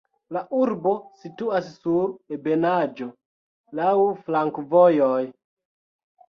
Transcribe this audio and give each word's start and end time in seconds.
La 0.35 0.41
urbo 0.59 0.93
situas 1.23 1.67
sur 1.83 2.07
ebenaĵo, 2.37 3.11
laŭ 3.81 3.93
flankovojoj. 4.25 5.21